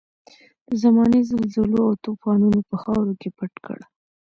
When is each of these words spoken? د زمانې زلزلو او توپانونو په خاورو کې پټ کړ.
د 0.67 0.71
زمانې 0.83 1.19
زلزلو 1.29 1.79
او 1.87 1.93
توپانونو 2.05 2.59
په 2.69 2.75
خاورو 2.83 3.13
کې 3.21 3.29
پټ 3.37 3.53
کړ. 3.65 3.79